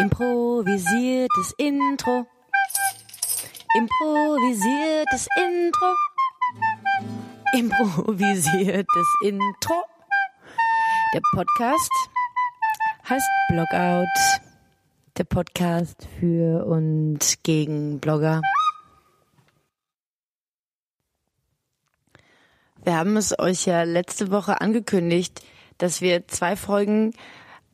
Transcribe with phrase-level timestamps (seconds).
[0.00, 2.26] Improvisiertes Intro.
[3.76, 5.94] Improvisiertes Intro.
[7.52, 9.74] Improvisiertes Intro.
[11.12, 11.90] Der Podcast
[13.10, 14.06] heißt Blogout.
[15.18, 18.40] Der Podcast für und gegen Blogger.
[22.82, 25.42] Wir haben es euch ja letzte Woche angekündigt,
[25.76, 27.12] dass wir zwei Folgen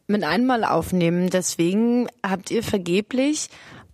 [0.07, 1.31] mit einmal aufnehmen.
[1.31, 3.49] Deswegen habt ihr vergeblich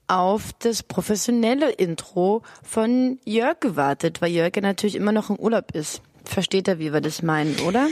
[0.09, 5.75] auf das professionelle Intro von Jörg gewartet, weil Jörg ja natürlich immer noch im Urlaub
[5.75, 6.03] ist.
[6.33, 7.89] Versteht er, wie wir das meinen, oder?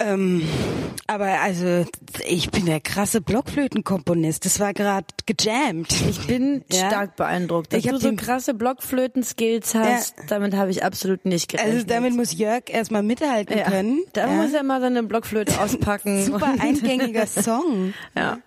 [0.00, 0.42] Ähm,
[1.06, 1.86] aber also
[2.28, 4.44] ich bin der krasse Blockflötenkomponist.
[4.44, 5.92] Das war gerade gejammt.
[6.08, 6.88] Ich bin ja?
[6.88, 7.72] stark beeindruckt.
[7.72, 11.74] Dass Ich du so krasse Blockflöten-Skills hast, damit habe ich absolut nicht gerechnet.
[11.74, 13.64] Also damit muss Jörg erstmal mithalten ja.
[13.64, 14.00] können.
[14.12, 14.42] Da ja.
[14.42, 16.22] muss er mal seine Blockflöte auspacken.
[16.24, 17.94] Super eingängiger Song.
[18.14, 18.38] Ja, ja.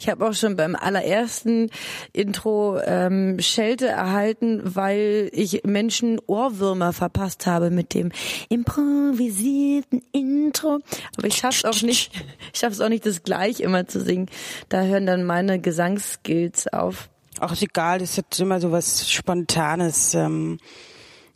[0.00, 1.70] Ich habe auch schon beim allerersten
[2.12, 8.12] Intro ähm, Schelte erhalten, weil ich Menschen Ohrwürmer verpasst habe mit dem
[8.48, 10.80] improvisierten Intro.
[11.16, 12.12] Aber ich schaff's auch nicht,
[12.52, 14.28] ich schaff's auch nicht, das gleich immer zu singen.
[14.68, 17.08] Da hören dann meine Gesangsskills auf.
[17.52, 20.58] Ist egal, das hat immer so was Spontanes, ähm,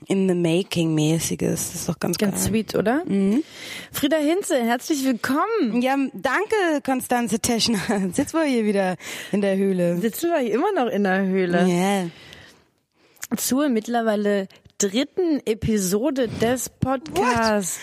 [0.06, 1.72] in the making mäßiges.
[1.72, 2.44] Das ist doch ganz, Ganz geil.
[2.48, 3.02] sweet, oder?
[3.92, 5.82] Frieda Hinze, herzlich willkommen.
[5.82, 7.78] Ja, danke, Konstanze Teschner.
[8.12, 8.96] Sitzt wohl hier wieder
[9.32, 9.98] in der Höhle.
[9.98, 11.66] Sitzen wir hier immer noch in der Höhle.
[11.66, 13.36] Ja.
[13.36, 17.80] Zur mittlerweile dritten Episode des Podcasts.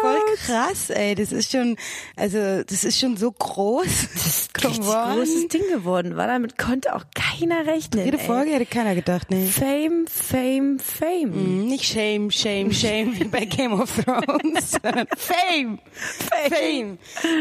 [0.00, 1.16] Voll krass, ey.
[1.16, 1.76] Das ist schon,
[2.14, 3.84] also, das ist schon so groß.
[4.14, 6.28] Das ist richtig großes Ding geworden war.
[6.28, 8.04] Damit konnte auch keiner rechnen.
[8.04, 8.24] Jede ey.
[8.24, 9.46] Folge hätte keiner gedacht, nee.
[9.48, 11.30] Fame, Fame, Fame.
[11.62, 15.80] Mhm, Nicht Shame, Shame, Shame wie bei Game of Thrones, sondern Fame,
[16.48, 16.98] Fame.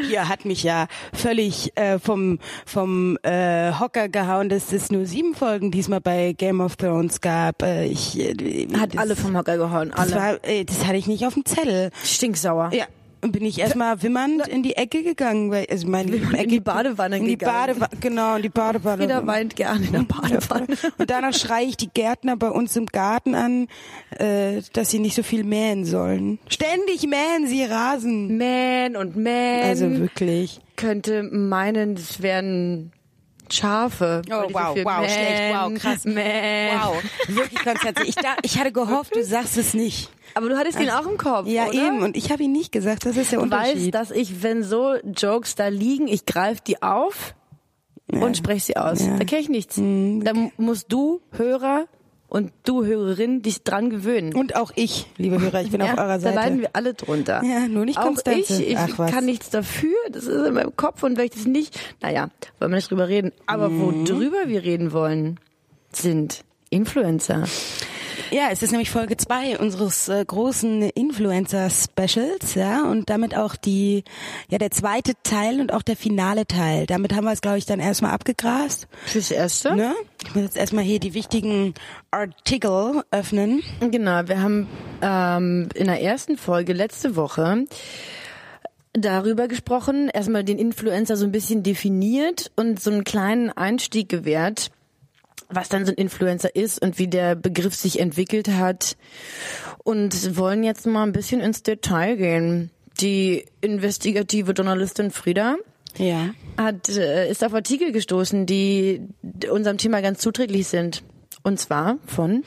[0.07, 5.35] Hier hat mich ja völlig äh, vom vom äh, Hocker gehauen, dass es nur sieben
[5.35, 7.61] Folgen diesmal bei Game of Thrones gab.
[7.61, 10.15] Äh, ich äh, Hat das, alle vom Hocker gehauen, Das, alle.
[10.15, 11.91] war, äh, das hatte ich nicht auf dem Zettel.
[12.03, 12.71] Stinksauer.
[12.73, 12.85] Ja.
[13.21, 17.15] Und bin ich erstmal wimmernd in die Ecke gegangen, weil also mein In die Badewanne
[17.19, 17.67] in die gegangen.
[17.79, 19.01] Badewanne, genau, in die Badewanne.
[19.03, 20.67] Jeder weint gerne in der Badewanne.
[20.97, 23.69] Und danach schreie ich die Gärtner bei uns im Garten an,
[24.19, 26.37] äh, dass sie nicht so viel mähen sollen.
[26.49, 28.37] Ständig mähen sie Rasen.
[28.37, 30.59] Man und Man Also wirklich.
[30.75, 32.91] könnte meinen, das wären
[33.53, 34.21] Schafe.
[34.29, 36.05] Oh, wow, wow, Man, schlecht, wow, krass.
[36.05, 36.15] Man.
[36.15, 38.03] Wow, wirklich Konstanze.
[38.05, 40.09] Ich, da, ich hatte gehofft, du sagst es nicht.
[40.35, 41.73] Aber du hattest ihn auch im Kopf, Ja, oder?
[41.73, 42.01] eben.
[42.01, 43.05] Und ich habe ihn nicht gesagt.
[43.05, 43.93] Das ist der Du weißt, Unterschied.
[43.93, 47.35] dass ich, wenn so Jokes da liegen, ich greife die auf
[48.11, 48.99] und spreche sie aus.
[49.01, 49.17] Ja.
[49.17, 49.77] Da kenne ich nichts.
[49.77, 50.23] Mhm.
[50.23, 51.85] Da musst du, Hörer
[52.33, 54.33] und du, Hörerin, dich dran gewöhnen.
[54.33, 56.35] Und auch ich, liebe Hörer, ich bin ja, auf eurer Seite.
[56.35, 57.43] Da leiden wir alle drunter.
[57.43, 58.61] Ja, nur nicht Auch Konstanze.
[58.63, 59.95] ich, ich Ach, kann nichts dafür.
[60.11, 62.29] Das ist in meinem Kopf und wenn ich das nicht, naja,
[62.59, 63.31] wollen wir nicht drüber reden.
[63.45, 64.09] Aber Mhm.
[64.09, 65.39] worüber wir reden wollen,
[65.91, 67.43] sind Influencer.
[68.33, 74.03] Ja, es ist nämlich Folge zwei unseres äh, großen Influencer-Specials, ja, und damit auch die,
[74.49, 76.87] ja, der zweite Teil und auch der finale Teil.
[76.87, 78.87] Damit haben wir es, glaube ich, dann erstmal abgegrast.
[79.05, 79.75] Fürs Erste.
[79.75, 79.93] Ne?
[80.25, 81.75] Ich muss jetzt erstmal hier die wichtigen
[82.09, 83.61] Artikel öffnen.
[83.81, 84.67] Genau, wir haben
[85.03, 87.67] ähm, in der ersten Folge letzte Woche
[88.93, 94.71] darüber gesprochen, erstmal den Influencer so ein bisschen definiert und so einen kleinen Einstieg gewährt,
[95.55, 98.95] was dann so ein Influencer ist und wie der Begriff sich entwickelt hat
[99.83, 102.71] und wollen jetzt mal ein bisschen ins Detail gehen.
[102.99, 105.55] Die investigative Journalistin Frieda
[105.97, 106.29] Ja.
[106.57, 109.01] hat, äh, ist auf Artikel gestoßen, die
[109.49, 111.03] unserem Thema ganz zuträglich sind.
[111.45, 112.43] Und zwar von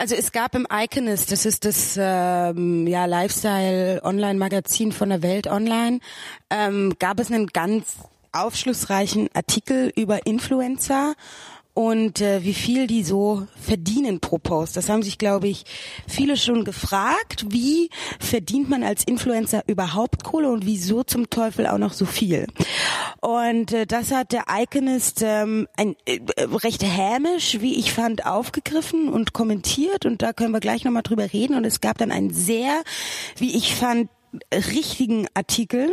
[0.00, 6.00] Also es gab im Iconist, das ist das ähm, ja, Lifestyle-Online-Magazin von der Welt Online,
[6.50, 7.94] ähm, gab es einen ganz
[8.32, 11.14] aufschlussreichen Artikel über Influencer
[11.76, 14.78] und äh, wie viel die so verdienen pro Post.
[14.78, 15.66] Das haben sich, glaube ich,
[16.08, 17.44] viele schon gefragt.
[17.50, 22.46] Wie verdient man als Influencer überhaupt Kohle und wieso zum Teufel auch noch so viel?
[23.20, 29.10] Und äh, das hat der Iconist ähm, ein, äh, recht hämisch, wie ich fand, aufgegriffen
[29.10, 30.06] und kommentiert.
[30.06, 31.56] Und da können wir gleich nochmal drüber reden.
[31.56, 32.84] Und es gab dann einen sehr,
[33.36, 34.08] wie ich fand,
[34.52, 35.90] richtigen Artikel.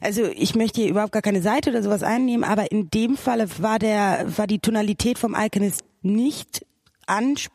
[0.00, 3.46] Also ich möchte hier überhaupt gar keine Seite oder sowas einnehmen, aber in dem Falle
[3.58, 6.66] war der war die Tonalität vom Iconist nicht
[7.06, 7.52] ansp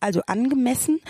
[0.00, 1.00] also angemessen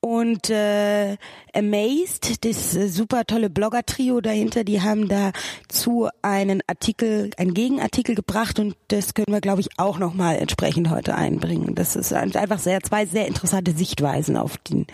[0.00, 1.16] und äh,
[1.54, 8.58] Amazed, das äh, super tolle Blogger-Trio dahinter, die haben dazu einen Artikel, einen Gegenartikel gebracht
[8.58, 11.74] und das können wir, glaube ich, auch nochmal entsprechend heute einbringen.
[11.74, 14.86] Das ist einfach sehr, zwei sehr interessante Sichtweisen auf die,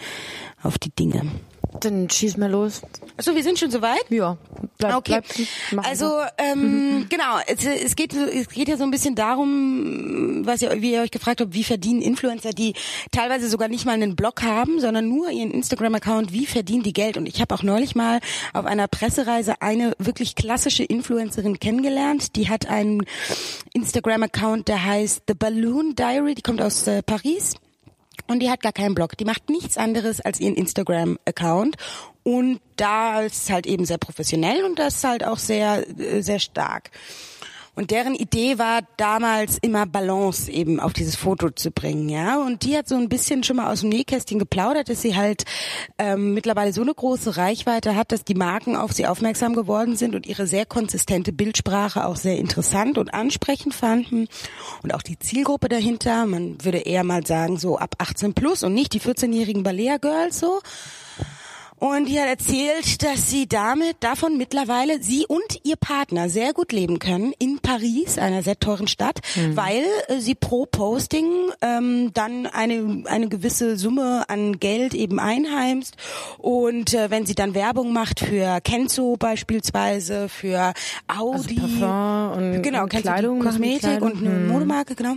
[0.62, 1.22] auf die Dinge.
[1.80, 2.82] Dann schieß mal los.
[3.16, 4.04] Achso, wir sind schon soweit?
[4.08, 4.36] Ja.
[4.78, 5.20] Bleib, okay.
[5.70, 10.62] Bleib, also ähm, genau, es, es, geht es geht ja so ein bisschen darum, was
[10.62, 12.74] ihr, wie ihr euch gefragt habt, wie verdienen Influencer, die
[13.12, 17.16] teilweise sogar nicht mal einen Blog haben, sondern nur ihren Instagram-Account, wie verdienen die Geld?
[17.16, 18.20] Und ich habe auch neulich mal
[18.52, 22.36] auf einer Pressereise eine wirklich klassische Influencerin kennengelernt.
[22.36, 23.04] Die hat einen
[23.72, 26.34] Instagram-Account, der heißt The Balloon Diary.
[26.34, 27.54] Die kommt aus äh, Paris.
[28.26, 29.16] Und die hat gar keinen Blog.
[29.16, 31.76] Die macht nichts anderes als ihren Instagram-Account.
[32.22, 36.38] Und da ist halt eben sehr professionell und das ist halt auch sehr, äh, sehr
[36.38, 36.90] stark.
[37.74, 42.40] Und deren Idee war damals immer Balance eben auf dieses Foto zu bringen, ja.
[42.40, 45.44] Und die hat so ein bisschen schon mal aus dem Nähkästchen geplaudert, dass sie halt
[45.98, 50.14] ähm, mittlerweile so eine große Reichweite hat, dass die Marken auf sie aufmerksam geworden sind
[50.14, 54.28] und ihre sehr konsistente Bildsprache auch sehr interessant und ansprechend fanden.
[54.82, 58.74] Und auch die Zielgruppe dahinter, man würde eher mal sagen, so ab 18 plus und
[58.74, 60.60] nicht die 14-jährigen Balea Girls so.
[61.84, 66.72] Und die hat erzählt, dass sie damit davon mittlerweile sie und ihr Partner sehr gut
[66.72, 69.54] leben können in Paris, einer sehr teuren Stadt, mhm.
[69.54, 71.26] weil äh, sie pro Posting
[71.60, 75.96] ähm, dann eine eine gewisse Summe an Geld eben einheimst
[76.38, 80.72] und äh, wenn sie dann Werbung macht für Kenzo beispielsweise, für
[81.06, 84.10] Audi, also Parfum und, genau, und Kleidung, Kosmetik Kleidung.
[84.10, 84.48] und eine mhm.
[84.48, 85.16] Modemarke, genau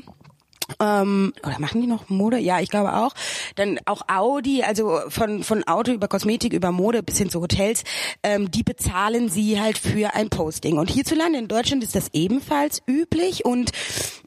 [0.79, 2.37] ähm, oder machen die noch Mode?
[2.37, 3.13] Ja, ich glaube auch.
[3.55, 7.83] Dann auch Audi, also von von Auto über Kosmetik über Mode bis hin zu Hotels,
[8.23, 10.77] ähm, die bezahlen sie halt für ein Posting.
[10.77, 13.45] Und hierzulande in Deutschland ist das ebenfalls üblich.
[13.45, 13.71] Und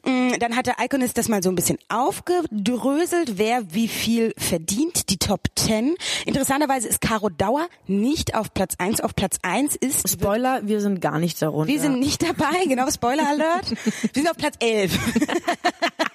[0.03, 4.33] mh, mm, dann hat der Iconist das mal so ein bisschen aufgedröselt, wer wie viel
[4.37, 5.09] verdient.
[5.09, 5.95] Die Top 10.
[6.25, 9.01] Interessanterweise ist Caro Dauer nicht auf Platz 1.
[9.01, 11.71] Auf Platz 1 ist Spoiler, wir sind gar nicht darunter.
[11.71, 13.71] Wir sind nicht dabei, genau, Spoiler Alert.
[13.71, 14.97] wir sind auf Platz 11.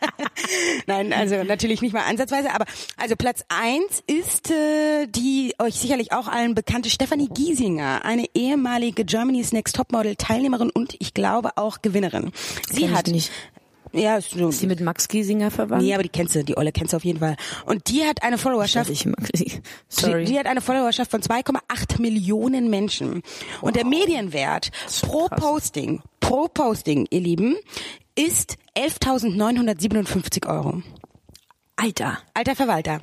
[0.87, 2.65] Nein, also natürlich nicht mal ansatzweise, aber
[2.97, 9.05] also Platz eins ist äh, die euch sicherlich auch allen bekannte Stefanie Giesinger, eine ehemalige
[9.05, 12.33] Germany's Next Topmodel Teilnehmerin und ich glaube auch Gewinnerin.
[12.71, 13.31] Sie hat nicht.
[13.93, 14.49] Ja, so.
[14.49, 15.83] Ist sie mit Max Giesinger verwandt?
[15.83, 17.37] Nee, aber die kennst du, die Olle kennst du auf jeden Fall.
[17.65, 18.91] Und die hat eine Followerschaft.
[18.91, 19.63] Ich Maxi.
[19.89, 20.25] Sorry.
[20.25, 23.23] Die, die hat eine Followerschaft von 2,8 Millionen Menschen.
[23.61, 23.63] Wow.
[23.63, 24.71] Und der Medienwert
[25.03, 25.41] pro krass.
[25.41, 27.57] Posting, pro Posting, ihr Lieben,
[28.17, 30.83] ist 11.957 Euro.
[31.77, 32.19] Alter.
[32.35, 33.01] Alter Verwalter.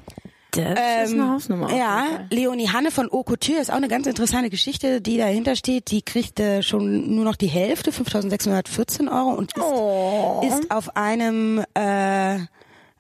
[0.51, 1.75] Das ähm, ist eine Hausnummer.
[1.75, 5.89] Ja, Leonie Hanne von Haute Couture ist auch eine ganz interessante Geschichte, die dahinter steht.
[5.89, 10.42] Die kriegt äh, schon nur noch die Hälfte, 5.614 Euro und ist, oh.
[10.48, 12.38] ist auf einem äh,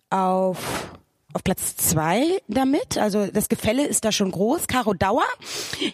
[0.09, 0.89] auf
[1.33, 2.97] auf Platz zwei damit.
[2.97, 4.67] Also das Gefälle ist da schon groß.
[4.67, 5.25] Caro Dauer,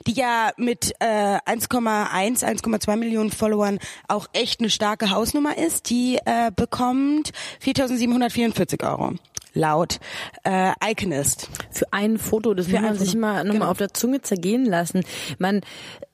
[0.06, 6.20] die ja mit äh, 1,1, 1,2 Millionen Followern auch echt eine starke Hausnummer ist, die
[6.26, 7.32] äh, bekommt
[7.64, 9.16] 4.744 Euro
[9.54, 10.00] laut
[10.44, 11.50] äh, Iconist.
[11.72, 13.72] Für ein Foto, das Für muss man sich mal nochmal genau.
[13.72, 15.04] auf der Zunge zergehen lassen.
[15.38, 15.62] Man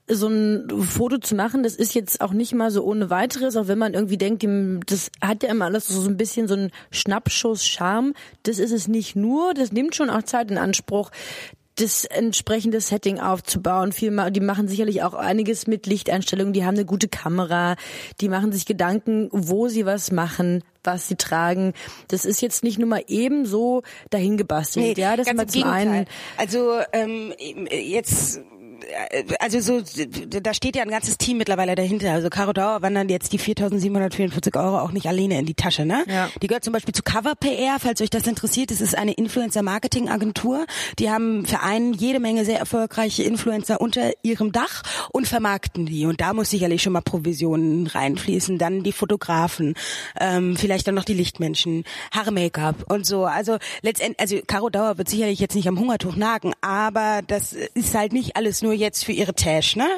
[0.08, 3.68] so ein Foto zu machen, das ist jetzt auch nicht mal so ohne weiteres, auch
[3.68, 4.46] wenn man irgendwie denkt,
[4.90, 8.14] das hat ja immer alles so ein bisschen so ein Schnappschuss-Charme.
[8.44, 11.10] Das ist es nicht nur, das nimmt schon auch Zeit in Anspruch
[11.76, 13.92] das entsprechende Setting aufzubauen.
[13.92, 16.52] Viel, die machen sicherlich auch einiges mit Lichteinstellungen.
[16.52, 17.76] Die haben eine gute Kamera.
[18.20, 21.74] Die machen sich Gedanken, wo sie was machen, was sie tragen.
[22.08, 24.96] Das ist jetzt nicht nur mal eben so dahin gebastelt.
[24.96, 26.06] Nee, ja, das mal zum einen.
[26.38, 27.34] Also ähm,
[27.70, 28.40] jetzt
[29.40, 29.82] also so,
[30.28, 32.12] da steht ja ein ganzes Team mittlerweile dahinter.
[32.12, 36.04] Also Caro Dauer wandern jetzt die 4.744 Euro auch nicht alleine in die Tasche, ne?
[36.08, 36.28] Ja.
[36.42, 38.70] Die gehört zum Beispiel zu Cover PR, falls euch das interessiert.
[38.70, 40.66] Das ist eine Influencer-Marketing-Agentur.
[40.98, 46.06] Die haben für einen jede Menge sehr erfolgreiche Influencer unter ihrem Dach und vermarkten die.
[46.06, 48.58] Und da muss sicherlich schon mal Provisionen reinfließen.
[48.58, 49.74] Dann die Fotografen,
[50.20, 53.24] ähm, vielleicht dann noch die Lichtmenschen, Haare-Make-up und so.
[53.24, 57.94] Also letztendlich, also Caro Dauer wird sicherlich jetzt nicht am Hungertuch nagen, aber das ist
[57.94, 59.88] halt nicht alles nur jetzt für ihre Tash, ne?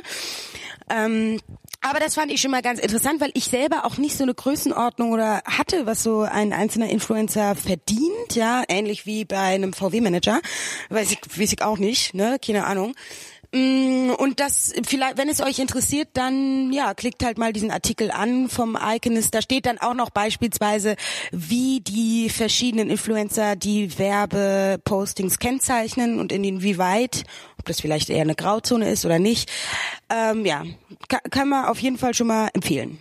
[0.90, 1.40] Ähm,
[1.80, 4.34] aber das fand ich schon mal ganz interessant, weil ich selber auch nicht so eine
[4.34, 10.40] Größenordnung oder hatte, was so ein einzelner Influencer verdient, ja, ähnlich wie bei einem VW-Manager.
[10.88, 12.94] Weiß ich, weiß ich auch nicht, ne, keine Ahnung.
[13.54, 18.10] Mm, und das vielleicht, wenn es euch interessiert, dann ja, klickt halt mal diesen Artikel
[18.10, 19.34] an vom Iconist.
[19.34, 20.96] Da steht dann auch noch beispielsweise,
[21.30, 27.24] wie die verschiedenen Influencer die Werbepostings kennzeichnen und in inwieweit,
[27.68, 29.50] ob das vielleicht eher eine Grauzone ist oder nicht.
[30.08, 30.64] Ähm, ja,
[31.08, 32.98] kann, kann man auf jeden Fall schon mal empfehlen.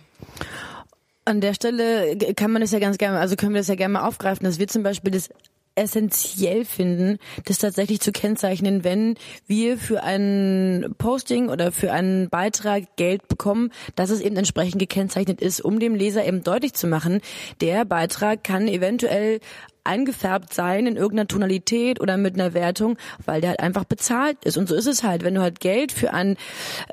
[1.24, 3.94] An der Stelle kann man das ja ganz gerne, also können wir das ja gerne
[3.94, 5.30] mal aufgreifen, dass wir zum Beispiel das
[5.74, 9.14] essentiell finden, das tatsächlich zu kennzeichnen, wenn
[9.46, 15.40] wir für ein Posting oder für einen Beitrag Geld bekommen, dass es eben entsprechend gekennzeichnet
[15.40, 17.20] ist, um dem Leser eben deutlich zu machen,
[17.60, 19.40] der Beitrag kann eventuell
[19.88, 24.56] eingefärbt sein in irgendeiner Tonalität oder mit einer Wertung, weil der halt einfach bezahlt ist.
[24.56, 25.24] Und so ist es halt.
[25.24, 26.36] Wenn du halt Geld für einen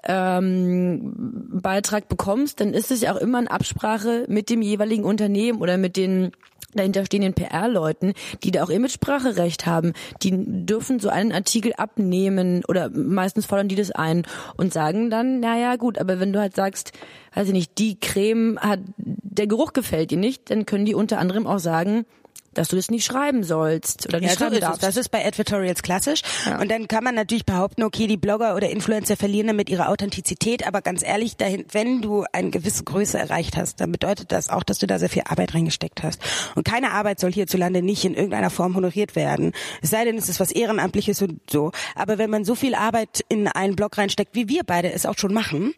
[0.06, 1.14] ähm,
[1.62, 5.78] Beitrag bekommst, dann ist es ja auch immer in Absprache mit dem jeweiligen Unternehmen oder
[5.78, 6.32] mit den
[6.76, 12.90] dahinter stehenden PR-Leuten, die da auch Imagespracherecht haben, die dürfen so einen Artikel abnehmen oder
[12.90, 14.24] meistens fordern die das ein
[14.58, 16.92] und sagen dann, naja gut, aber wenn du halt sagst,
[17.34, 21.20] weiß ich nicht, die Creme hat, der Geruch gefällt dir nicht, dann können die unter
[21.20, 22.06] anderem auch sagen,
[22.56, 24.84] dass du das nicht schreiben sollst oder nicht ja, schreiben so darfst.
[24.84, 26.22] Das ist bei Advertorials klassisch.
[26.46, 26.60] Ja.
[26.60, 30.66] Und dann kann man natürlich behaupten, okay, die Blogger oder Influencer verlieren damit ihre Authentizität,
[30.66, 34.64] aber ganz ehrlich, dahin, wenn du eine gewisse Größe erreicht hast, dann bedeutet das auch,
[34.64, 36.22] dass du da sehr viel Arbeit reingesteckt hast.
[36.56, 39.52] Und keine Arbeit soll hierzulande nicht in irgendeiner Form honoriert werden.
[39.82, 41.72] Es sei denn, es ist was Ehrenamtliches und so.
[41.96, 45.18] Aber wenn man so viel Arbeit in einen Blog reinsteckt, wie wir beide es auch
[45.18, 45.74] schon machen,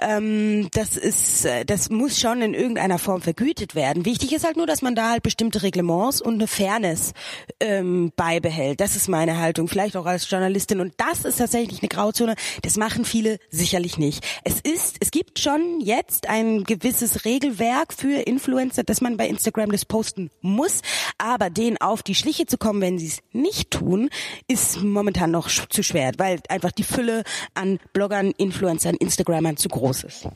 [0.00, 4.04] ähm, das ist, äh, das muss schon in irgendeiner Form vergütet werden.
[4.04, 7.12] Wichtig ist halt nur, dass man da halt bestimmte Reglements und eine Fairness
[7.60, 8.80] ähm, beibehält.
[8.80, 10.80] Das ist meine Haltung, vielleicht auch als Journalistin.
[10.80, 12.34] Und das ist tatsächlich eine Grauzone.
[12.62, 14.24] Das machen viele sicherlich nicht.
[14.44, 19.72] Es ist, es gibt schon jetzt ein gewisses Regelwerk für Influencer, dass man bei Instagram
[19.72, 20.82] das posten muss.
[21.18, 24.10] Aber denen auf die Schliche zu kommen, wenn sie es nicht tun,
[24.48, 30.04] ist momentan noch zu schwer, weil einfach die Fülle an Bloggern, Influencern, Instagrammern zu groß
[30.04, 30.28] ist.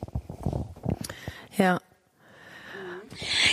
[1.57, 1.79] Ja.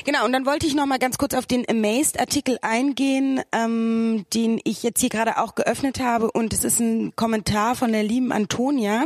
[0.08, 4.58] Genau, und dann wollte ich noch mal ganz kurz auf den Amazed-Artikel eingehen, ähm, den
[4.64, 6.30] ich jetzt hier gerade auch geöffnet habe.
[6.30, 9.04] Und es ist ein Kommentar von der lieben Antonia.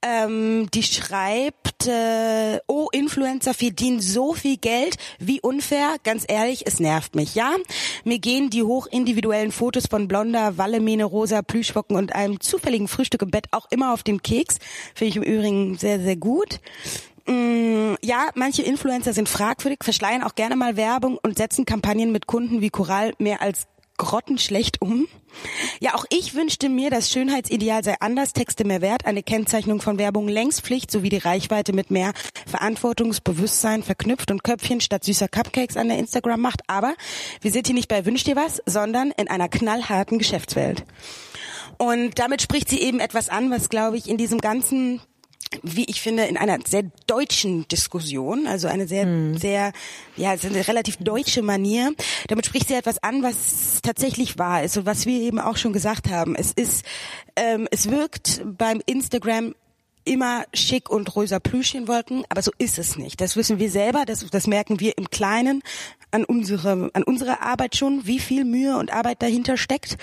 [0.00, 5.96] Ähm, die schreibt, äh, oh, Influencer verdienen so viel Geld, wie unfair.
[6.04, 7.54] Ganz ehrlich, es nervt mich, ja?
[8.04, 13.30] Mir gehen die hochindividuellen Fotos von Blonder, Wallemähne, Rosa, Plüschwocken und einem zufälligen Frühstück im
[13.30, 14.56] Bett auch immer auf den Keks.
[14.94, 16.60] Finde ich im Übrigen sehr, sehr gut.
[17.26, 22.26] Mm, ja, manche Influencer sind fragwürdig, verschleiern auch gerne mal Werbung und setzen Kampagnen mit
[22.26, 23.66] Kunden wie Coral mehr als
[23.96, 25.06] grottenschlecht um.
[25.80, 29.98] Ja, auch ich wünschte mir, das Schönheitsideal sei anders, Texte mehr wert, eine Kennzeichnung von
[29.98, 32.12] Werbung längst Pflicht sowie die Reichweite mit mehr
[32.46, 36.62] Verantwortungsbewusstsein verknüpft und Köpfchen statt süßer Cupcakes an der Instagram macht.
[36.66, 36.94] Aber
[37.40, 40.84] wir sind hier nicht bei Wünsch dir was, sondern in einer knallharten Geschäftswelt.
[41.78, 45.00] Und damit spricht sie eben etwas an, was, glaube ich, in diesem ganzen
[45.62, 49.36] wie ich finde, in einer sehr deutschen Diskussion, also eine sehr, hm.
[49.36, 49.72] sehr,
[50.16, 51.94] ja, eine relativ deutsche Manier.
[52.28, 55.72] Damit spricht sie etwas an, was tatsächlich wahr ist und was wir eben auch schon
[55.72, 56.34] gesagt haben.
[56.34, 56.84] Es ist,
[57.36, 59.54] ähm, es wirkt beim Instagram
[60.04, 63.20] immer schick und rosa Plüschchenwolken, aber so ist es nicht.
[63.20, 65.62] Das wissen wir selber, das, das merken wir im Kleinen
[66.10, 69.96] an unserer, an unserer Arbeit schon, wie viel Mühe und Arbeit dahinter steckt.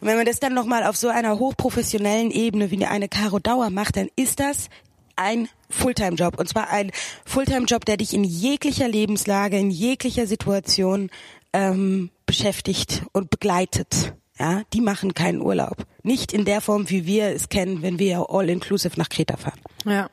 [0.00, 3.70] Und wenn man das dann nochmal auf so einer hochprofessionellen Ebene wie eine Caro Dauer
[3.70, 4.68] macht, dann ist das
[5.16, 6.38] ein Fulltime-Job.
[6.38, 6.92] Und zwar ein
[7.24, 11.10] Fulltime-Job, der dich in jeglicher Lebenslage, in jeglicher Situation
[11.52, 14.14] ähm, beschäftigt und begleitet.
[14.38, 15.86] Ja, die machen keinen Urlaub.
[16.02, 19.60] Nicht in der Form, wie wir es kennen, wenn wir all-inclusive nach Kreta fahren.
[19.86, 20.10] Ja.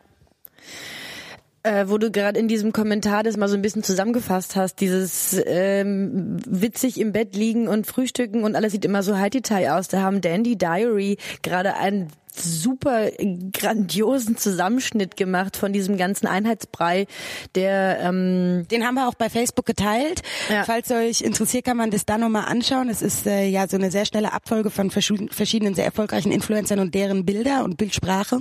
[1.63, 5.41] Äh, wo du gerade in diesem Kommentar das mal so ein bisschen zusammengefasst hast, dieses
[5.45, 9.87] ähm, witzig im Bett liegen und frühstücken und alles sieht immer so high detail aus.
[9.87, 13.11] Da haben Dandy Diary gerade ein super
[13.51, 17.07] grandiosen Zusammenschnitt gemacht von diesem ganzen Einheitsbrei,
[17.55, 20.21] der ähm den haben wir auch bei Facebook geteilt.
[20.49, 20.63] Ja.
[20.63, 22.89] Falls euch interessiert, kann man das da nochmal anschauen.
[22.89, 26.95] Es ist äh, ja so eine sehr schnelle Abfolge von verschiedenen sehr erfolgreichen Influencern und
[26.95, 28.39] deren Bilder und Bildsprache.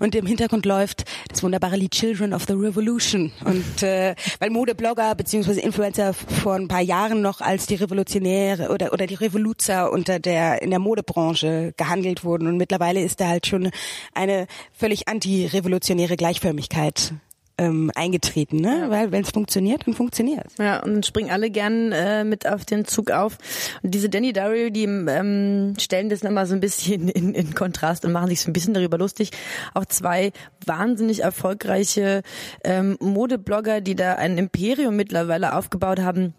[0.00, 3.32] Und im Hintergrund läuft das wunderbare Lied Children of the Revolution.
[3.44, 8.92] Und äh, weil Modeblogger beziehungsweise Influencer vor ein paar Jahren noch als die Revolutionäre oder
[8.92, 13.46] oder die Revoluzer unter der in der Modebranche gehandelt wurden und mittlerweile ist da halt
[13.46, 13.70] schon
[14.14, 17.12] eine völlig antirevolutionäre Gleichförmigkeit
[17.56, 18.86] ähm, eingetreten, ne?
[18.88, 20.46] Weil wenn es funktioniert, dann funktioniert.
[20.58, 23.38] Ja, und dann springen alle gern äh, mit auf den Zug auf.
[23.82, 28.04] Und diese Danny Dario, die ähm, stellen das nochmal so ein bisschen in, in Kontrast
[28.04, 29.30] und machen sich so ein bisschen darüber lustig.
[29.72, 30.32] Auch zwei
[30.66, 32.22] wahnsinnig erfolgreiche
[32.64, 36.34] ähm, Modeblogger, die da ein Imperium mittlerweile aufgebaut haben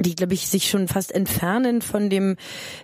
[0.00, 2.36] die, glaube ich, sich schon fast entfernen von dem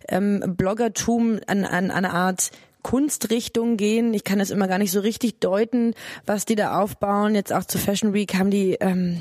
[0.08, 2.52] ähm, Bloggertum an, an eine Art
[2.82, 4.14] Kunstrichtung gehen.
[4.14, 5.94] Ich kann es immer gar nicht so richtig deuten,
[6.26, 7.34] was die da aufbauen.
[7.34, 9.20] Jetzt auch zur Fashion Week haben die ähm,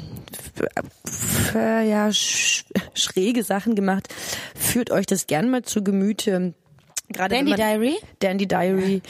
[1.54, 4.08] ja sch schräge Sachen gemacht.
[4.56, 6.54] Führt euch das gern mal zu Gemüte.
[7.12, 7.98] Gerade Dandy man, Diary?
[8.20, 9.02] Dandy Diary.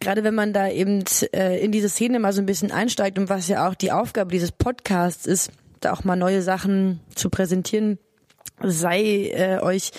[0.00, 3.28] Gerade wenn man da eben äh, in diese Szene mal so ein bisschen einsteigt und
[3.28, 7.98] was ja auch die Aufgabe dieses Podcasts ist, da auch mal neue Sachen zu präsentieren,
[8.62, 9.90] sei äh, euch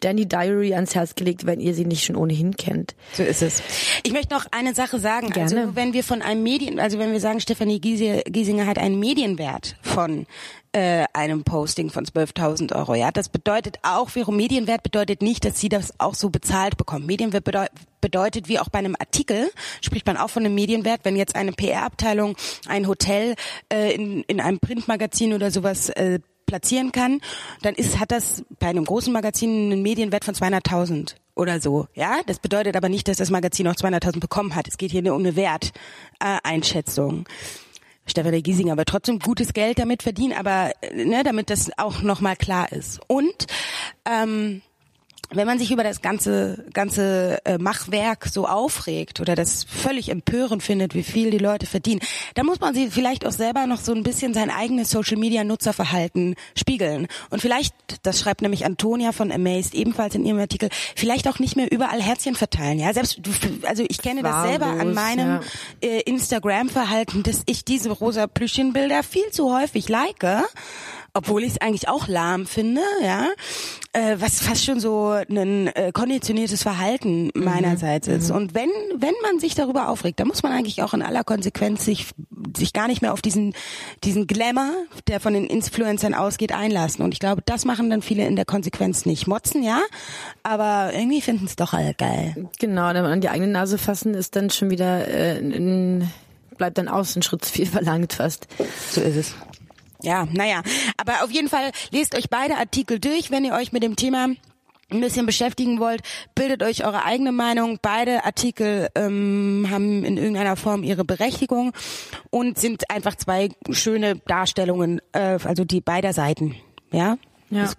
[0.00, 2.94] Danny Diary ans Herz gelegt, wenn ihr sie nicht schon ohnehin kennt.
[3.12, 3.62] So ist es.
[4.04, 5.30] Ich möchte noch eine Sache sagen.
[5.30, 5.60] Gerne.
[5.60, 9.76] Also wenn wir von einem Medien, also wenn wir sagen, Stefanie Giesinger hat einen Medienwert
[9.82, 10.26] von
[10.72, 12.94] äh, einem Posting von 12.000 Euro.
[12.94, 17.06] Ja, das bedeutet auch, wiederum Medienwert bedeutet nicht, dass sie das auch so bezahlt bekommt.
[17.06, 19.50] Medienwert bedeutet, bedeutet, wie auch bei einem Artikel,
[19.80, 22.36] spricht man auch von einem Medienwert, wenn jetzt eine PR-Abteilung
[22.68, 23.34] ein Hotel
[23.72, 27.20] äh, in, in einem Printmagazin oder sowas äh, platzieren kann,
[27.62, 31.86] dann ist, hat das bei einem großen Magazin einen Medienwert von 200.000 oder so.
[31.94, 34.66] Ja, das bedeutet aber nicht, dass das Magazin auch 200.000 bekommen hat.
[34.66, 37.28] Es geht hier nur um eine Werteinschätzung.
[38.06, 42.72] Stefanie Giesinger aber trotzdem gutes Geld damit verdienen, aber ne, damit das auch nochmal klar
[42.72, 43.00] ist.
[43.06, 43.46] Und
[44.04, 44.62] ähm,
[45.30, 50.62] wenn man sich über das ganze ganze äh, Machwerk so aufregt oder das völlig empörend
[50.62, 52.00] findet, wie viel die Leute verdienen,
[52.34, 55.44] dann muss man sie vielleicht auch selber noch so ein bisschen sein eigenes Social Media
[55.44, 61.28] Nutzerverhalten spiegeln und vielleicht, das schreibt nämlich Antonia von Amazed ebenfalls in ihrem Artikel, vielleicht
[61.28, 62.78] auch nicht mehr überall Herzchen verteilen.
[62.78, 63.20] Ja, selbst
[63.66, 65.40] also ich kenne das selber an meinem
[65.82, 65.88] ja.
[65.88, 70.18] äh, Instagram Verhalten, dass ich diese rosa Plüschchenbilder viel zu häufig like
[71.18, 73.26] obwohl ich es eigentlich auch lahm finde, ja,
[73.92, 77.44] äh, was fast schon so ein äh, konditioniertes Verhalten mhm.
[77.44, 78.14] meinerseits mhm.
[78.14, 78.30] ist.
[78.30, 81.84] Und wenn wenn man sich darüber aufregt, dann muss man eigentlich auch in aller Konsequenz
[81.84, 82.06] sich
[82.56, 83.52] sich gar nicht mehr auf diesen
[84.04, 84.70] diesen Glamour,
[85.08, 87.04] der von den Influencern ausgeht, einlassen.
[87.04, 89.26] Und ich glaube, das machen dann viele in der Konsequenz nicht.
[89.26, 89.80] Motzen ja,
[90.44, 92.48] aber irgendwie finden es doch alle geil.
[92.60, 96.08] Genau, wenn man an die eigene Nase fassen, ist dann schon wieder äh, ein
[96.58, 98.46] bleibt dann aus, ein Schritt zu viel verlangt fast.
[98.90, 99.34] So ist es.
[100.02, 100.62] Ja, naja.
[100.96, 104.28] Aber auf jeden Fall lest euch beide Artikel durch, wenn ihr euch mit dem Thema
[104.90, 106.00] ein bisschen beschäftigen wollt,
[106.34, 107.78] bildet euch eure eigene Meinung.
[107.82, 111.72] Beide Artikel ähm, haben in irgendeiner Form ihre Berechtigung
[112.30, 116.54] und sind einfach zwei schöne Darstellungen, äh, also die beider Seiten.
[116.90, 117.18] Ja,
[117.50, 117.62] ja.
[117.62, 117.76] Das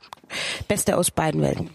[0.67, 1.69] Beste aus beiden Welten.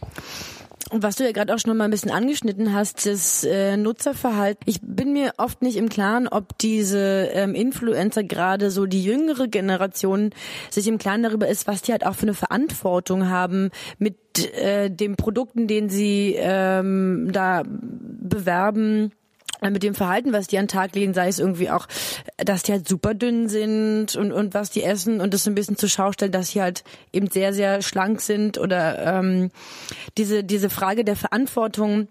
[0.90, 4.62] Und was du ja gerade auch schon mal ein bisschen angeschnitten hast, das äh, Nutzerverhalten.
[4.66, 9.48] Ich bin mir oft nicht im Klaren, ob diese ähm, Influencer gerade so die jüngere
[9.48, 10.30] Generation
[10.70, 14.16] sich im Klaren darüber ist, was die halt auch für eine Verantwortung haben mit
[14.56, 19.12] äh, den Produkten, den sie ähm, da bewerben
[19.72, 21.86] mit dem Verhalten, was die an den Tag legen, sei es irgendwie auch,
[22.36, 25.54] dass die halt super dünn sind und, und was die essen und das so ein
[25.54, 29.50] bisschen zur Schau stellen, dass sie halt eben sehr, sehr schlank sind oder ähm,
[30.18, 32.08] diese, diese Frage der Verantwortung,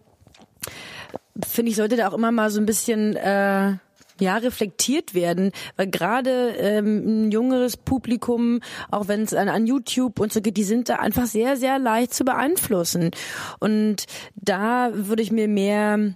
[1.45, 3.73] finde ich, sollte da auch immer mal so ein bisschen äh,
[4.19, 8.61] ja, reflektiert werden, weil gerade ähm, ein jüngeres Publikum,
[8.91, 11.79] auch wenn es an, an YouTube und so geht, die sind da einfach sehr, sehr
[11.79, 13.11] leicht zu beeinflussen.
[13.59, 16.15] Und da würde ich mir mehr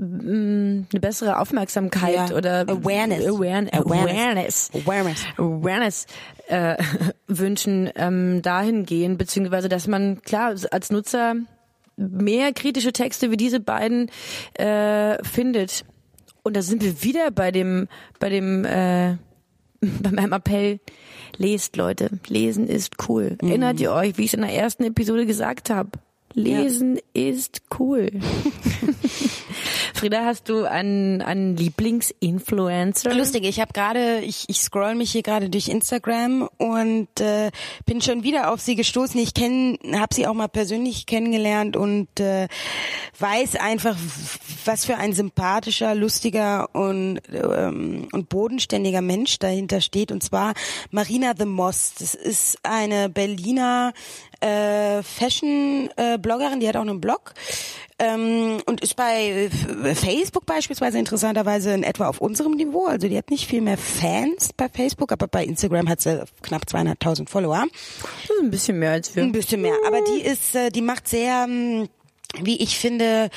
[0.00, 2.36] eine bessere Aufmerksamkeit ja.
[2.36, 5.24] oder Awareness Awareness Awareness, Awareness.
[5.36, 6.06] Awareness
[6.46, 6.76] äh,
[7.26, 11.34] wünschen ähm, dahin gehen beziehungsweise dass man klar als Nutzer
[11.96, 14.08] mehr kritische Texte wie diese beiden
[14.54, 15.84] äh, findet
[16.44, 17.88] und da sind wir wieder bei dem
[18.20, 19.16] bei dem äh,
[19.80, 20.78] bei meinem Appell
[21.36, 23.48] lest Leute lesen ist cool mhm.
[23.48, 25.90] erinnert ihr euch wie ich es in der ersten Episode gesagt habe
[26.34, 27.28] Lesen ja.
[27.30, 28.10] ist cool.
[29.98, 33.12] Frieda, hast du einen, einen Lieblingsinfluencer?
[33.14, 37.50] Lustig, ich habe gerade, ich, ich scroll mich hier gerade durch Instagram und äh,
[37.84, 39.20] bin schon wieder auf sie gestoßen.
[39.20, 42.46] Ich kenne, habe sie auch mal persönlich kennengelernt und äh,
[43.18, 43.96] weiß einfach,
[44.64, 50.12] was für ein sympathischer, lustiger und ähm, und bodenständiger Mensch dahinter steht.
[50.12, 50.54] Und zwar
[50.92, 51.94] Marina the Moss.
[51.98, 53.92] Das ist eine Berliner
[54.40, 57.34] äh, Fashion-Bloggerin, äh, die hat auch einen Blog
[57.98, 59.50] ähm, und ist bei
[59.94, 62.86] Facebook beispielsweise interessanterweise in etwa auf unserem Niveau.
[62.86, 66.62] Also die hat nicht viel mehr Fans bei Facebook, aber bei Instagram hat sie knapp
[66.62, 67.64] 200.000 Follower.
[68.02, 69.22] Das ist ein bisschen mehr als wir.
[69.24, 71.88] Ein bisschen mehr, aber die ist, äh, die macht sehr, hm,
[72.42, 73.30] wie ich finde,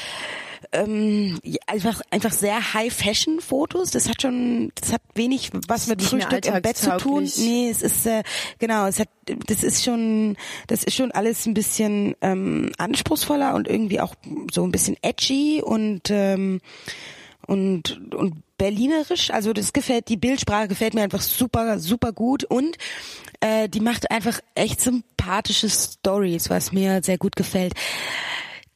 [0.71, 3.91] ähm, einfach einfach sehr High Fashion Fotos.
[3.91, 7.30] Das hat schon, das hat wenig was mit Frühstück im Bett zu tun.
[7.38, 8.24] Nee, es ist äh,
[8.60, 9.10] genau, es hat,
[9.47, 14.15] das ist schon, das ist schon alles ein bisschen ähm, anspruchsvoller und irgendwie auch
[14.52, 16.62] so ein bisschen edgy und ähm,
[17.47, 19.32] und und berlinerisch.
[19.32, 22.78] Also das gefällt, die Bildsprache gefällt mir einfach super super gut und
[23.39, 27.74] äh, die macht einfach echt sympathische Stories, was mir sehr gut gefällt.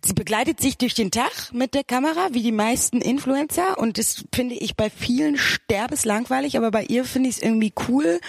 [0.06, 3.80] Sie begleitet sich durch den Tag mit der Kamera, wie die meisten Influencer.
[3.80, 8.20] Und das finde ich bei vielen sterbeslangweilig, aber bei ihr finde ich es irgendwie cool,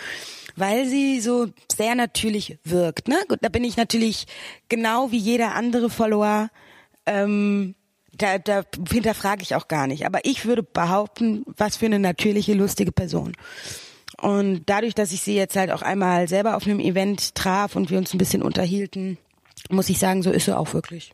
[0.57, 3.09] weil sie so sehr natürlich wirkt.
[3.09, 3.19] Ne?
[3.29, 4.27] Gut, da bin ich natürlich
[4.71, 6.49] genau wie jeder andere Follower.
[7.05, 7.75] Ähm,
[8.17, 10.07] da, da hinterfrage ich auch gar nicht.
[10.07, 13.37] Aber ich würde behaupten, was für eine natürliche, lustige Person.
[14.19, 17.91] Und dadurch, dass ich sie jetzt halt auch einmal selber auf einem Event traf und
[17.91, 19.19] wir uns ein bisschen unterhielten,
[19.69, 21.13] muss ich sagen, so ist sie auch wirklich.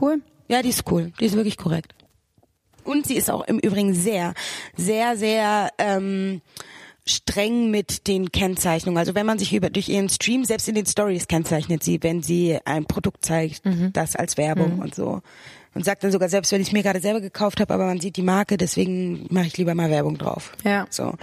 [0.00, 0.20] Cool.
[0.48, 1.12] Ja, die ist cool.
[1.20, 1.94] Die ist wirklich korrekt.
[2.84, 4.34] Und sie ist auch im Übrigen sehr,
[4.76, 6.42] sehr, sehr ähm,
[7.06, 8.98] streng mit den Kennzeichnungen.
[8.98, 12.22] Also wenn man sich über durch ihren Stream, selbst in den Stories kennzeichnet sie, wenn
[12.22, 13.92] sie ein Produkt zeigt, mhm.
[13.92, 14.82] das als Werbung mhm.
[14.82, 15.20] und so.
[15.74, 18.00] Und sagt dann sogar, selbst wenn ich es mir gerade selber gekauft habe, aber man
[18.00, 20.52] sieht die Marke, deswegen mache ich lieber mal Werbung drauf.
[20.62, 20.86] Ja.
[20.88, 21.14] So.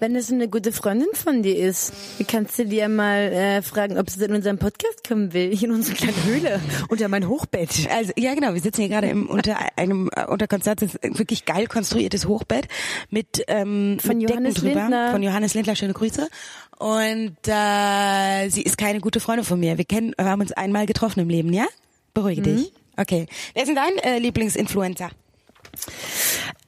[0.00, 1.92] Wenn es eine gute Freundin von dir ist,
[2.28, 5.74] kannst du dir mal äh, fragen, ob sie in unseren Podcast kommen will, hier in
[5.74, 7.88] unsere kleine Höhle unter mein Hochbett.
[7.90, 11.66] Also ja genau, wir sitzen hier gerade im unter einem äh, unter Konstanz wirklich geil
[11.66, 12.68] konstruiertes Hochbett
[13.10, 15.10] mit ähm, von mit Johannes Decken drüber Lindner.
[15.12, 16.28] von Johannes Lindler schöne Grüße
[16.78, 19.78] und äh, sie ist keine gute Freundin von mir.
[19.78, 21.66] Wir kennen wir haben uns einmal getroffen im Leben, ja?
[22.14, 22.56] Beruhige Mhm.
[22.56, 22.72] dich.
[22.96, 23.26] Okay.
[23.54, 25.10] Wer ist denn dein äh, Lieblingsinfluencer?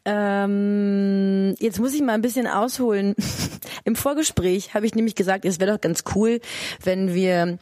[0.04, 3.14] Ähm, jetzt muss ich mal ein bisschen ausholen.
[3.84, 6.40] Im Vorgespräch habe ich nämlich gesagt, es wäre doch ganz cool,
[6.82, 7.58] wenn wir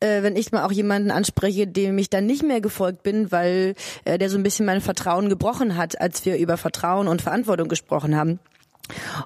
[0.00, 3.74] äh, wenn ich mal auch jemanden anspreche, dem ich dann nicht mehr gefolgt bin, weil
[4.04, 7.68] äh, der so ein bisschen mein Vertrauen gebrochen hat, als wir über Vertrauen und Verantwortung
[7.68, 8.40] gesprochen haben.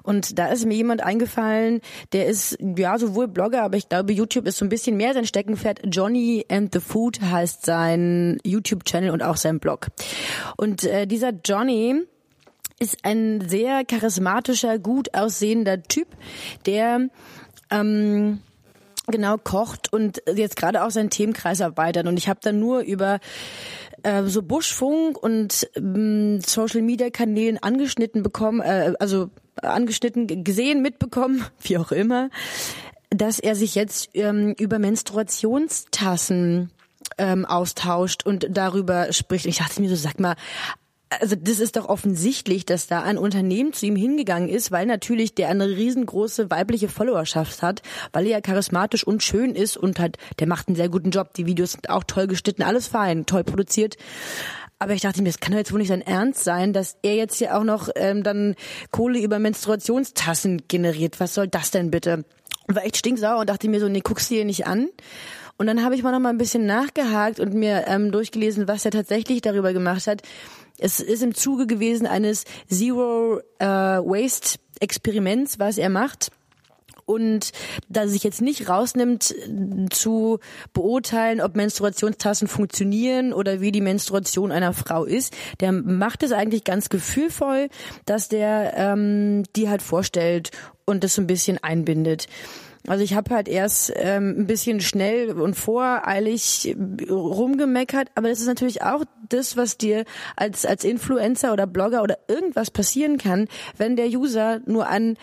[0.03, 1.81] Und da ist mir jemand eingefallen,
[2.13, 5.25] der ist ja sowohl Blogger, aber ich glaube YouTube ist so ein bisschen mehr sein
[5.25, 5.81] Steckenpferd.
[5.85, 9.87] Johnny and the Food heißt sein YouTube-Channel und auch sein Blog.
[10.57, 12.05] Und äh, dieser Johnny
[12.79, 16.07] ist ein sehr charismatischer, gut aussehender Typ,
[16.65, 17.09] der
[17.71, 18.39] ähm,
[19.07, 22.07] genau kocht und jetzt gerade auch seinen Themenkreis erweitert.
[22.07, 23.19] Und ich habe dann nur über
[24.03, 29.29] äh, so Buschfunk und ähm, Social Media Kanälen angeschnitten bekommen, äh, also
[29.61, 32.29] angeschnitten gesehen, mitbekommen, wie auch immer,
[33.09, 36.71] dass er sich jetzt ähm, über Menstruationstassen
[37.17, 39.45] ähm, austauscht und darüber spricht.
[39.45, 40.35] Ich dachte mir so, sag mal,
[41.19, 45.35] also das ist doch offensichtlich, dass da ein Unternehmen zu ihm hingegangen ist, weil natürlich
[45.35, 47.81] der eine riesengroße weibliche Followerschaft hat,
[48.13, 51.33] weil er ja charismatisch und schön ist und hat, der macht einen sehr guten Job.
[51.33, 53.97] Die Videos sind auch toll geschnitten, alles fein, toll produziert.
[54.77, 57.15] Aber ich dachte mir, das kann doch jetzt wohl nicht sein Ernst sein, dass er
[57.15, 58.55] jetzt hier auch noch ähm, dann
[58.91, 61.19] Kohle über Menstruationstassen generiert.
[61.19, 62.25] Was soll das denn bitte?
[62.67, 64.89] War echt stinksauer und dachte mir so, nee, guckst du dir nicht an.
[65.57, 68.83] Und dann habe ich mal noch mal ein bisschen nachgehakt und mir ähm, durchgelesen, was
[68.83, 70.21] er tatsächlich darüber gemacht hat.
[70.77, 76.31] Es ist im Zuge gewesen eines Zero äh, Waste Experiments, was er macht
[77.05, 77.51] und
[77.87, 79.35] da sich jetzt nicht rausnimmt
[79.91, 80.39] zu
[80.73, 86.63] beurteilen, ob Menstruationstassen funktionieren oder wie die Menstruation einer Frau ist, der macht es eigentlich
[86.63, 87.69] ganz gefühlvoll,
[88.05, 90.51] dass der ähm, die halt vorstellt
[90.85, 92.27] und das so ein bisschen einbindet.
[92.87, 96.75] Also ich habe halt erst ähm, ein bisschen schnell und voreilig
[97.09, 102.17] rumgemeckert, aber das ist natürlich auch das, was dir als als Influencer oder Blogger oder
[102.27, 105.17] irgendwas passieren kann, wenn der User nur an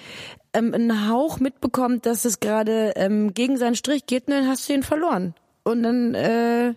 [0.55, 4.69] ähm, einen Hauch mitbekommt, dass es gerade ähm, gegen seinen Strich geht, und dann hast
[4.69, 5.35] du ihn verloren.
[5.65, 6.75] Und dann äh,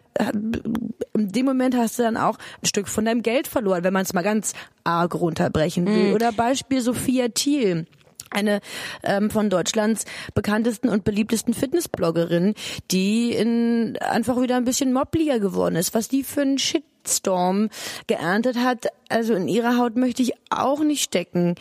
[1.14, 4.04] in dem Moment hast du dann auch ein Stück von deinem Geld verloren, wenn man
[4.04, 6.14] es mal ganz arg runterbrechen will.
[6.14, 7.88] Oder Beispiel Sophia Thiel
[8.36, 8.60] eine
[9.04, 12.54] ähm, von Deutschlands bekanntesten und beliebtesten Fitnessbloggerin,
[12.92, 15.94] die in, einfach wieder ein bisschen mobbliger geworden ist.
[15.94, 17.70] Was die für einen Shitstorm
[18.08, 21.56] geerntet hat, also in ihrer Haut möchte ich auch nicht stecken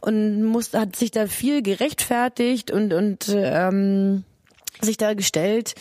[0.00, 4.24] und muss, hat sich da viel gerechtfertigt und und ähm,
[4.80, 5.74] sich da gestellt.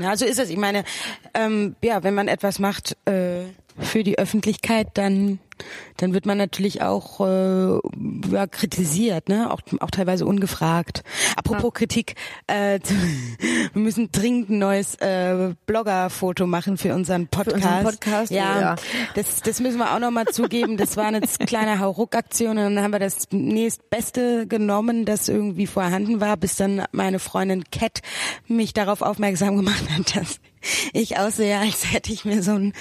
[0.00, 0.50] Ja, so ist es.
[0.50, 0.84] Ich meine,
[1.34, 3.44] ähm, ja, wenn man etwas macht äh,
[3.78, 5.38] für die Öffentlichkeit, dann
[5.96, 7.78] dann wird man natürlich auch äh,
[8.30, 9.50] ja, kritisiert, ne?
[9.50, 11.02] Auch, auch teilweise ungefragt.
[11.36, 11.70] Apropos ja.
[11.70, 12.14] Kritik,
[12.46, 12.78] äh,
[13.72, 17.62] wir müssen dringend ein neues äh, Blogger-Foto machen für unseren Podcast.
[17.62, 18.76] Für unseren Podcast ja, ja.
[19.14, 20.76] Das, das müssen wir auch nochmal zugeben.
[20.76, 26.20] Das war eine kleine Hauruck-Aktion und dann haben wir das nächstbeste genommen, das irgendwie vorhanden
[26.20, 28.02] war, bis dann meine Freundin Cat
[28.46, 30.40] mich darauf aufmerksam gemacht hat, dass
[30.92, 32.72] ich aussehe, als hätte ich mir so ein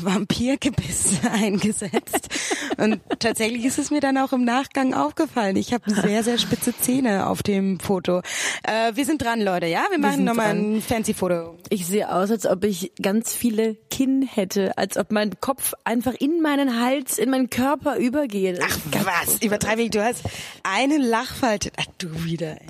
[0.00, 2.28] Vampirgebiss eingesetzt.
[2.76, 5.56] Und tatsächlich ist es mir dann auch im Nachgang aufgefallen.
[5.56, 8.22] Ich habe sehr, sehr spitze Zähne auf dem Foto.
[8.62, 9.84] Äh, wir sind dran, Leute, ja?
[9.90, 11.56] Wir machen nochmal ein fancy Foto.
[11.68, 16.14] Ich sehe aus, als ob ich ganz viele Kinn hätte, als ob mein Kopf einfach
[16.14, 18.60] in meinen Hals, in meinen Körper übergeht.
[18.62, 19.90] Ach was, übertreibe ich.
[19.90, 20.22] Du hast
[20.62, 21.70] einen Lachfalte.
[21.76, 22.52] Ach, du wieder.
[22.52, 22.66] Ey.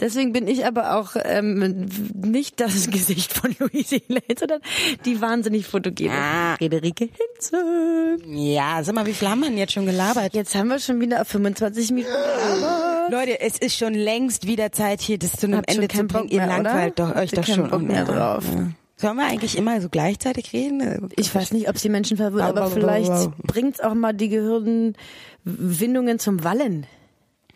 [0.00, 4.60] Deswegen bin ich aber auch ähm, nicht das Gesicht von Luise Hinze, sondern
[5.04, 6.56] die wahnsinnig fotogene Ah.
[6.56, 8.16] Friederike Hinze.
[8.26, 10.34] Ja, sag mal, wie viel haben wir denn jetzt schon gelabert?
[10.34, 13.12] Jetzt haben wir schon wieder auf 25 Minuten gelabert.
[13.12, 16.28] Leute, es ist schon längst wieder Zeit, hier das zu einem Habt Ende zu bringen.
[16.28, 16.62] Ihr mehr, oder?
[16.62, 17.68] langweilt doch, euch doch schon.
[17.70, 18.04] Bock mehr Ja.
[18.04, 18.44] drauf?
[18.54, 18.68] Ja.
[18.96, 21.10] Sollen wir eigentlich immer so gleichzeitig reden?
[21.16, 23.32] Ich weiß nicht, ob es die Menschen verwirrt, aber vielleicht wow.
[23.42, 26.86] bringt's auch mal die Gehirnwindungen zum Wallen.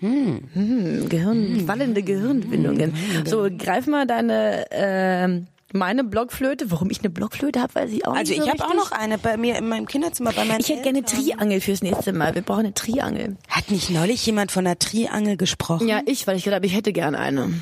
[0.01, 2.93] Hm, Gehirn, wallende Gehirnbindungen.
[3.25, 5.41] So, greif mal deine, äh,
[5.73, 6.71] meine Blockflöte.
[6.71, 8.39] Warum ich eine Blockflöte habe, weiß ich auch Also nicht.
[8.39, 10.83] ich so habe auch noch eine bei mir in meinem Kinderzimmer bei meinen Ich hätte
[10.83, 11.07] gerne eine.
[11.07, 12.35] Triangel fürs nächste Mal.
[12.35, 13.37] Wir brauchen eine Triangel.
[13.49, 15.89] Hat nicht neulich jemand von einer Triangel gesprochen?
[15.89, 17.53] Ja, ich, weil ich glaube, ich hätte gerne eine.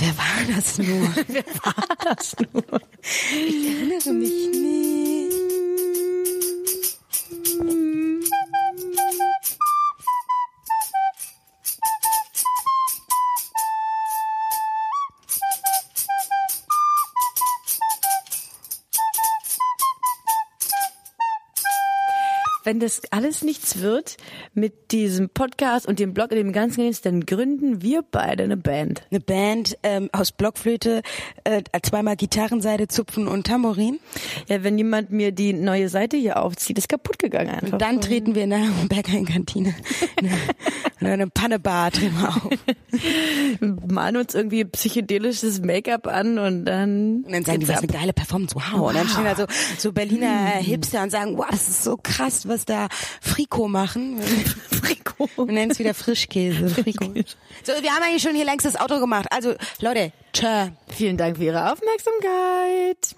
[0.00, 0.86] Wer war das nur?
[1.28, 2.80] Wer war das nur?
[3.02, 5.38] Ich erinnere mich nicht.
[22.68, 24.18] Wenn das alles nichts wird
[24.52, 29.06] mit diesem Podcast und dem Blog und dem ganzen dann gründen wir beide eine Band.
[29.10, 31.00] Eine Band ähm, aus Blockflöte,
[31.44, 34.00] äh, zweimal Gitarrenseite, Zupfen und Tambourin.
[34.48, 37.72] Ja, wenn jemand mir die neue Seite hier aufzieht, ist kaputt gegangen einfach.
[37.72, 39.74] Und dann treten wir in der Berghain-Kantine.
[41.00, 42.50] In einer Pannebar drehen wir auf.
[43.88, 47.22] malen uns irgendwie psychedelisches Make-up an und dann.
[47.24, 48.88] Und dann sagen die, was eine geile Performance, wow.
[48.88, 49.46] Und dann stehen da so,
[49.78, 52.88] so Berliner Hipster und sagen, wow, das ist so krass, was da
[53.20, 54.20] Friko machen.
[54.70, 55.30] Frikot.
[55.36, 56.68] Wir nennen es wieder Frischkäse.
[56.68, 57.04] Friko.
[57.64, 59.26] So, wir haben eigentlich schon hier längst das Outro gemacht.
[59.30, 60.68] Also, Leute, tschö.
[60.88, 63.14] Vielen Dank für Ihre Aufmerksamkeit.